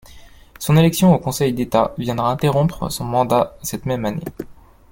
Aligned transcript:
Son 0.57 0.77
élection 0.77 1.13
au 1.13 1.19
Conseil 1.19 1.53
d’État 1.53 1.93
viendra 1.99 2.31
interrompre 2.31 2.89
ce 2.89 3.03
mandat 3.03 3.55
cette 3.61 3.85
même 3.85 4.05
année. 4.05 4.23